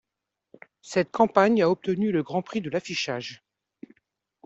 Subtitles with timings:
[0.81, 3.43] Cette campagne a obtenu le Grand Prix de l'affichage.